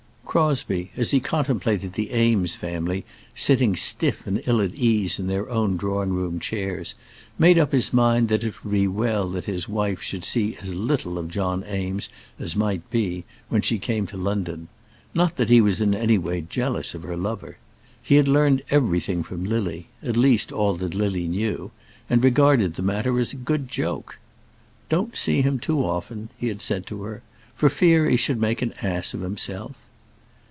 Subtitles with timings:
[0.23, 3.03] Crosbie, as he contemplated the Eames family
[3.35, 6.95] sitting stiff and ill at ease in their own drawing room chairs,
[7.37, 10.73] made up his mind that it would be well that his wife should see as
[10.73, 12.07] little of John Eames
[12.39, 14.69] as might be when she came to London;
[15.13, 17.57] not that he was in any way jealous of her lover.
[18.01, 21.71] He had learned everything from Lily, all, at least, that Lily knew,
[22.09, 24.17] and regarded the matter rather as a good joke.
[24.87, 27.21] "Don't see him too often," he had said to her,
[27.53, 29.75] "for fear he should make an ass of himself."